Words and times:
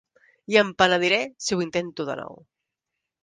I 0.53 0.55
em 0.61 0.71
penediré 0.81 1.19
si 1.47 1.53
ho 1.57 1.61
intento 1.67 2.07
de 2.09 2.15
nou. 2.23 2.41